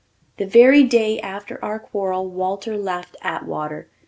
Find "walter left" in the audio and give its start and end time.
2.27-3.15